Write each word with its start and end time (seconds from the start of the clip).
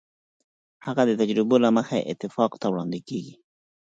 هغه 0.85 1.01
د 1.09 1.11
تجربو 1.21 1.55
له 1.63 1.69
مخې 1.77 1.99
اتفاق 2.11 2.51
ته 2.61 2.65
وړاندې 2.69 2.99
کېږي. 3.07 3.35